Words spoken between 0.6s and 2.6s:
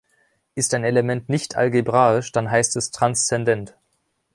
ein Element nicht algebraisch, dann